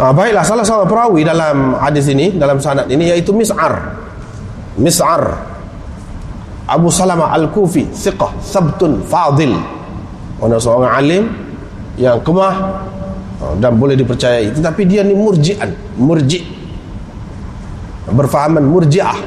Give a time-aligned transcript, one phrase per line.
[0.00, 4.00] Ah, baiklah salah seorang perawi dalam hadis ini dalam sanad ini iaitu Mis'ar.
[4.80, 5.52] Mis'ar.
[6.64, 9.52] Abu Salamah Al-Kufi thiqah sabtun fadil.
[10.40, 11.24] Orang seorang alim
[12.00, 12.80] yang kemah
[13.44, 14.56] ah, dan boleh dipercayai.
[14.56, 15.68] Tetapi dia ni murji'an,
[16.00, 16.48] murji'
[18.08, 19.20] berfahaman murji'ah.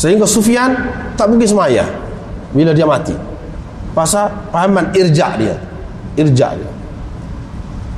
[0.00, 0.72] Sehingga Sufyan
[1.12, 1.84] tak pergi semaya
[2.56, 3.12] bila dia mati.
[3.92, 5.60] Pasal fahaman irja' dia.
[6.16, 6.83] Irja' dia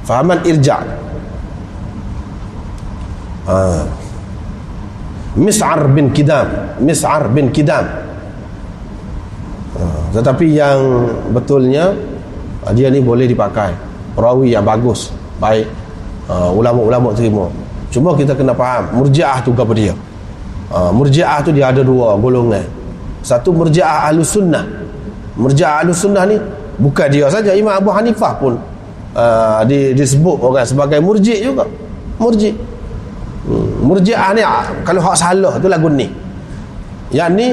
[0.06, 0.78] fahaman irja?
[3.46, 3.82] Ha.
[5.36, 6.48] Mis'ar bin Kidam.
[6.80, 7.84] Mis'ar bin Kidam.
[9.76, 9.84] Ha.
[10.16, 10.80] tetapi yang
[11.36, 11.92] betulnya
[12.64, 13.74] ha, dia ni boleh dipakai.
[14.16, 15.12] Perawi yang bagus
[15.42, 15.68] baik.
[16.30, 17.46] Ha, ulama-ulama terima.
[17.92, 19.92] Cuma kita kena faham murjiah tu apa dia?
[20.72, 22.64] Ha, murjiah tu dia ada dua golongan.
[23.20, 24.64] Satu murjiah ahlu sunnah.
[25.36, 26.40] Murjiah ahlu sunnah ni
[26.80, 28.56] bukan dia saja Imam Abu Hanifah pun
[29.16, 31.64] uh, di, disebut orang sebagai murji juga.
[32.20, 33.84] Murji hmm.
[33.84, 36.12] murjiah ni ah, kalau hak salah tu lagu ni.
[37.10, 37.46] Yang ni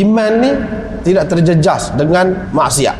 [0.00, 0.50] iman ni
[1.04, 2.96] tidak terjejas dengan maksiat.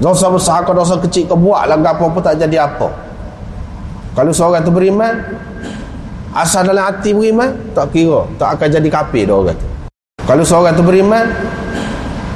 [0.00, 2.88] Dosa besar ke dosa kecil ke buat lah apa-apa tak jadi apa.
[4.16, 5.14] Kalau seorang tu beriman
[6.38, 9.66] asal dalam hati beriman tak kira tak akan jadi kafir dia orang tu
[10.28, 11.24] kalau seorang tu beriman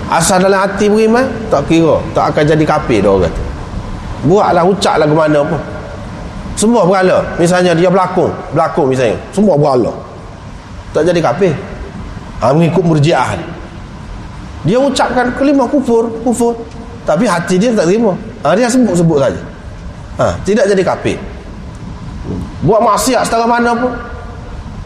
[0.09, 3.43] asal dalam hati beriman tak kira tak akan jadi kafir dia orang tu
[4.27, 5.61] buatlah ucaplah ke mana pun.
[6.55, 7.25] Semua berhala.
[7.41, 8.31] Misalnya dia berlakon.
[8.53, 9.17] Berlakon misalnya.
[9.35, 9.91] Semua berhala.
[10.93, 11.57] Tak jadi kafir
[12.43, 13.39] ha, mengikut murjiah
[14.63, 16.55] dia ucapkan kelima kufur kufur.
[17.03, 18.15] Tapi hati dia tak terima.
[18.47, 19.43] Ha, dia sebut-sebut saja.
[20.23, 21.19] Ha, tidak jadi kafir
[22.63, 23.91] buat maksiat setara mana pun.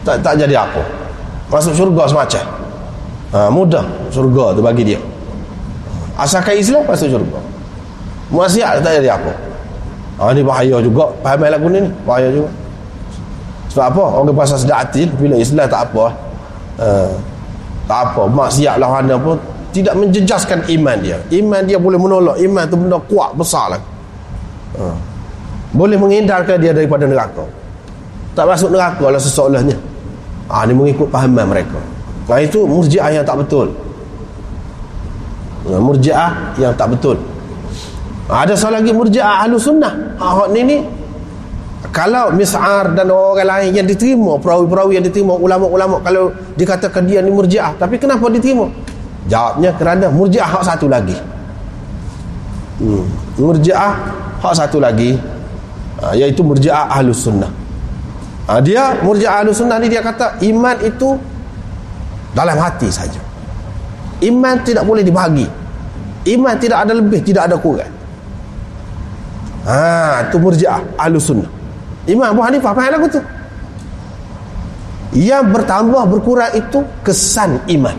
[0.01, 0.81] Tak tak jadi apa.
[1.53, 2.45] Masuk syurga semacam.
[3.35, 3.85] Ha, mudah.
[4.09, 4.99] Syurga tu bagi dia.
[6.17, 7.37] Asalkan Islam masuk syurga
[8.27, 9.31] Maksiat tak jadi apa.
[10.19, 11.07] Ah ni bahaya juga.
[11.23, 11.89] Faham lagu ni ni?
[12.03, 12.49] Bahaya juga.
[13.71, 14.03] Sebab apa?
[14.17, 16.09] Orang pasal sedap hati Bila Islam tak apa
[16.81, 17.11] uh,
[17.85, 18.21] Tak apa.
[18.25, 19.37] Maksiat lah mana pun
[19.71, 21.21] Tidak menjejaskan iman dia.
[21.31, 22.35] Iman dia boleh menolak.
[22.41, 23.81] Iman tu benda kuat besar lah.
[24.75, 24.97] Uh,
[25.71, 27.45] Boleh menghindarkan dia daripada neraka.
[28.35, 29.77] Tak masuk neraka lah seseolahnya
[30.47, 31.79] Ah ni mengikut pahaman mereka.
[32.27, 33.71] Nah itu murjiah yang tak betul.
[35.67, 37.19] Murjiah yang tak betul
[38.27, 40.19] ada seorang lagi murjiah ahlu sunnah.
[40.19, 40.77] Ah, ni ni
[41.95, 47.31] kalau mis'ar dan orang lain yang diterima perawi-perawi yang diterima ulama-ulama kalau dikatakan dia ni
[47.31, 48.67] murjiah tapi kenapa diterima?
[49.31, 51.15] Jawabnya kerana murjiah hak satu lagi.
[52.77, 53.09] Hmm.
[53.41, 53.95] murjiah
[54.37, 55.17] hak satu lagi
[55.97, 57.49] ha, iaitu murjiah ahlu sunnah.
[58.51, 61.15] Ha, dia murjiah ahlu sunnah ni dia kata iman itu
[62.35, 63.23] dalam hati saja.
[64.19, 65.47] Iman tidak boleh dibagi
[66.35, 67.96] iman tidak ada lebih tidak ada kurang
[69.67, 71.51] Ha, tu murjiah ahlu sunnah.
[72.07, 73.19] Imam Abu Hanifah faham lagu tu.
[75.11, 77.97] Yang bertambah berkurang itu kesan iman.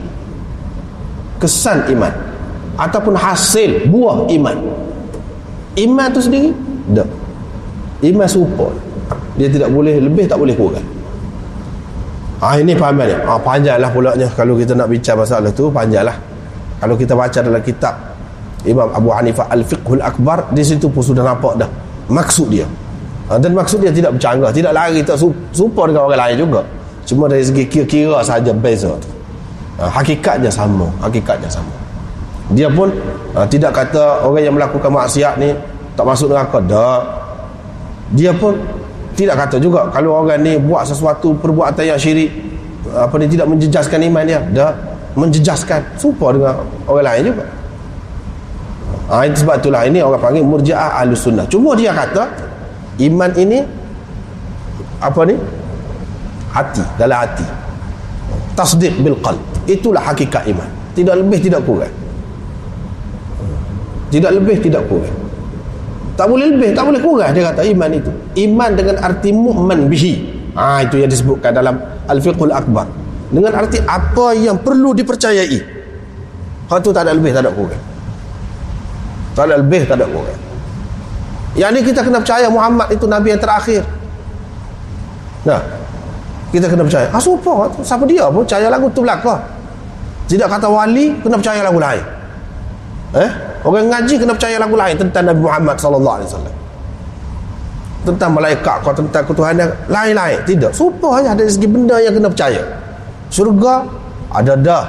[1.36, 2.12] Kesan iman.
[2.80, 4.56] Ataupun hasil buah iman.
[5.76, 6.56] Iman tu sendiri?
[6.96, 7.08] Tak.
[8.00, 8.72] Iman support.
[9.36, 10.86] Dia tidak boleh lebih, tak boleh kurang.
[12.38, 13.12] Ah ini faham ni.
[13.26, 16.16] Ah panjanglah pulaknya kalau kita nak bincang masalah tu panjanglah.
[16.78, 18.07] Kalau kita baca dalam kitab
[18.66, 21.70] Imam Abu Hanifah Al-Fiqhul Akbar di situ pun sudah nampak dah
[22.10, 22.66] maksud dia.
[23.28, 25.20] Ha, dan maksud dia tidak bercanggah tidak lari tak
[25.52, 26.60] serupa dengan orang lain juga.
[27.06, 28.96] Cuma dari segi kira-kira saja beza
[29.78, 31.70] ha, hakikatnya sama hakikatnya sama.
[32.50, 32.90] Dia pun
[33.36, 35.54] ha, tidak kata orang yang melakukan maksiat ni
[35.94, 36.58] tak masuk neraka.
[36.64, 36.98] Dah.
[38.16, 38.58] Dia pun
[39.14, 42.32] tidak kata juga kalau orang ni buat sesuatu perbuatan yang syirik
[42.88, 44.40] apa ni tidak menjejaskan iman dia.
[44.50, 44.72] Dah.
[45.18, 47.44] Menjejaskan serupa dengan orang lain juga
[49.08, 51.48] Ha, sebab itulah ini orang panggil murjiah ahlu sunnah.
[51.48, 52.28] Cuma dia kata
[53.08, 53.64] iman ini
[55.00, 55.34] apa ni?
[56.52, 57.46] Hati, dalam hati.
[58.52, 59.40] Tasdiq bil qalb.
[59.64, 60.68] Itulah hakikat iman.
[60.92, 61.92] Tidak lebih tidak kurang.
[64.12, 65.16] Tidak lebih tidak kurang.
[66.18, 68.12] Tak boleh lebih, tak boleh kurang dia kata iman itu.
[68.44, 70.14] Iman dengan arti mu'man bihi.
[70.58, 71.78] Ha, itu yang disebutkan dalam
[72.10, 72.90] Al-Fiqhul Akbar.
[73.30, 75.60] Dengan arti apa yang perlu dipercayai.
[76.68, 77.87] Hal itu tak ada lebih, tak ada kurang.
[79.36, 80.40] Tak ada lebih, tak ada kurang.
[81.58, 83.82] Yang ni kita kena percaya Muhammad itu Nabi yang terakhir.
[85.42, 85.60] Nah,
[86.54, 87.06] kita kena percaya.
[87.10, 87.52] Ah, siapa?
[87.82, 89.40] Siapa dia pun percaya lagu tu belakang.
[90.28, 92.04] Tidak kata wali, kena percaya lagu lain.
[93.16, 93.30] Eh?
[93.64, 96.54] Orang ngaji kena percaya lagu lain tentang Nabi Muhammad sallallahu alaihi wasallam.
[98.06, 100.38] Tentang malaikat kau tentang ketuhanan lain-lain.
[100.44, 100.70] Tidak.
[100.72, 102.62] Supa aja ada segi benda yang kena percaya.
[103.32, 103.84] Surga
[104.32, 104.84] ada dah.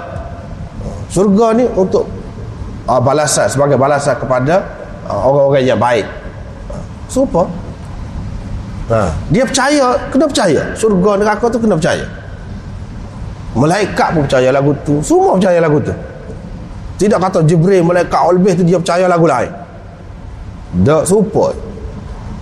[1.10, 2.06] Surga ni untuk
[2.90, 4.66] uh, balasan sebagai balasan kepada
[5.06, 6.10] uh, orang-orang yang baik
[7.10, 7.50] Super.
[8.90, 10.62] Ha, dia percaya, kena percaya.
[10.78, 12.06] Surga neraka tu kena percaya.
[13.58, 15.02] Malaikat pun percaya lagu tu.
[15.02, 15.94] Semua percaya lagu tu.
[17.02, 19.50] Tidak kata Jibril, malaikat lebih tu dia percaya lagu lain.
[20.86, 21.58] Tak support.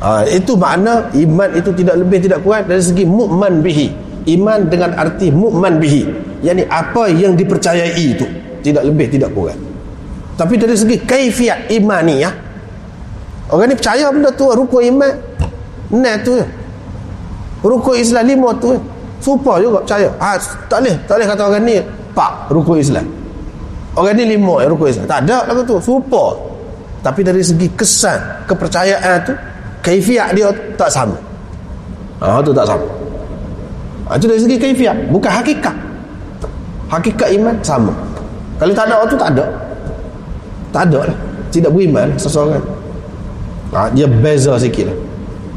[0.04, 3.88] Ha, itu makna iman itu tidak lebih tidak kurang dari segi mukman bihi.
[4.28, 6.04] Iman dengan arti mukman bihi.
[6.44, 8.28] Yani apa yang dipercayai itu
[8.62, 9.58] tidak lebih tidak kurang.
[10.38, 12.30] Tapi dari segi kaifiat imani ya.
[13.50, 15.14] Orang ni percaya benda tu rukun iman.
[15.98, 16.38] Nah tu.
[17.66, 18.78] Rukun Islam lima tu.
[19.18, 20.14] Supa juga percaya.
[20.22, 20.38] Ha,
[20.70, 21.76] tak boleh, tak boleh kata orang ni
[22.14, 23.06] pak rukun Islam.
[23.98, 25.10] Orang ni lima yang rukun Islam.
[25.10, 25.82] Tak ada lagu tu.
[25.82, 26.38] Supa.
[27.02, 29.34] Tapi dari segi kesan, kepercayaan tu,
[29.82, 31.18] kaifiat dia tak sama.
[32.22, 32.86] Ha, tu tak sama.
[34.06, 34.98] Ha, itu dari segi kaifiat.
[35.10, 35.76] Bukan hakikat.
[36.94, 37.94] Hakikat iman sama.
[38.62, 39.46] Kalau tak ada tu tak ada.
[40.78, 41.18] Tak ada lah.
[41.50, 42.62] Tidak beriman seseorang
[43.74, 44.98] ha, dia beza sikit lah.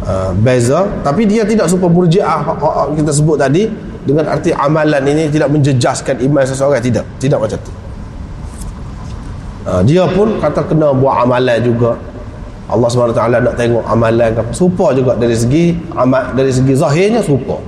[0.01, 3.69] Ha, beza tapi dia tidak super burjiah ha, ha, kita sebut tadi
[4.09, 7.05] dengan arti amalan ini tidak menjejaskan iman seseorang tidak.
[7.21, 7.73] Tidak macam tu.
[9.69, 12.01] Ha, dia pun kata kena buat amalan juga.
[12.71, 14.55] Allah SWT nak tengok amalan apa.
[14.57, 17.59] Supa juga dari segi amal dari segi zahirnya supa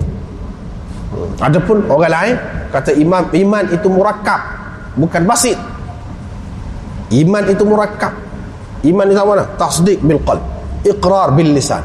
[1.12, 1.42] hmm.
[1.42, 2.34] adapun orang lain
[2.72, 4.40] kata iman iman itu murakab
[4.96, 5.58] bukan basit
[7.12, 8.32] iman itu murakab
[8.82, 9.44] Iman sama mana?
[9.54, 10.42] Tasdik bil qalb,
[10.82, 11.82] iqrar bil lisan,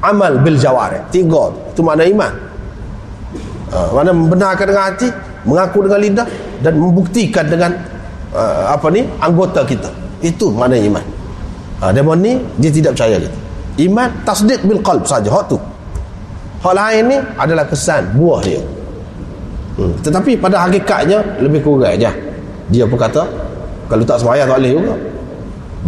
[0.00, 1.04] amal bil jawarih.
[1.12, 2.32] Tiga itu makna iman.
[3.68, 5.08] Uh, mana membenarkan dengan hati,
[5.44, 6.26] mengaku dengan lidah
[6.64, 7.76] dan membuktikan dengan
[8.32, 9.04] uh, apa ni?
[9.20, 9.92] anggota kita.
[10.24, 11.04] Itu makna iman.
[11.84, 13.36] Uh, demon ni dia tidak percaya gitu.
[13.84, 15.60] Iman tasdik bil qalb saja hak tu.
[16.64, 18.64] Hak lain ni adalah kesan buah dia.
[19.76, 19.94] Hmm.
[20.00, 22.10] Tetapi pada hakikatnya lebih kurang aja.
[22.72, 23.47] Dia pun kata
[23.88, 24.94] kalau tak sembahyang tak boleh juga.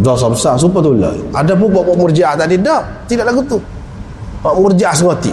[0.01, 1.13] Dosa besar super tu lah.
[1.37, 3.61] Ada pun buat-buat murjiah tadi tak tidak lagu tu.
[4.41, 5.29] Buat murjiah sengoti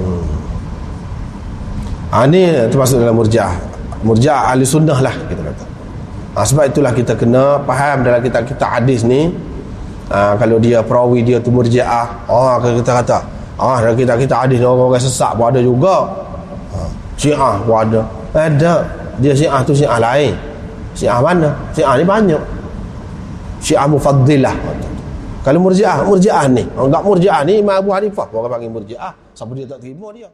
[0.00, 0.24] hmm.
[2.12, 2.42] ha, ni
[2.72, 3.52] termasuk dalam murjiah.
[4.04, 5.64] Murjiah ahli sunnah lah kita kata.
[6.36, 9.32] Ha, sebab itulah kita kena faham dalam kitab-kitab hadis ni
[10.12, 13.18] ha, kalau dia perawi dia tu murjiah oh, kita kata
[13.56, 15.96] ah dalam kitab-kitab hadis orang-orang sesak pun ada juga.
[16.76, 16.78] Ha,
[17.16, 18.02] syiah pun ada.
[18.36, 18.74] Ada
[19.20, 20.32] dia syiah tu syiah lain.
[20.96, 21.50] Syiah mana?
[21.72, 22.42] Syiah ni banyak.
[23.60, 24.54] Syiah mufaddilah
[25.46, 26.66] kalau murjiah murjiah ni.
[26.74, 29.14] Enggak murjiah ni Imam Abu Hanifah orang panggil murjiah.
[29.30, 30.26] Siapa dia tak terima dia